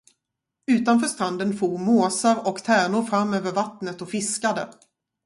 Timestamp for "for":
1.53-1.77